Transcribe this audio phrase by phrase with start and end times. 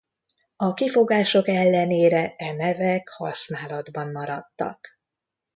[0.55, 4.99] A kifogások ellenére e nevek használatban maradtak.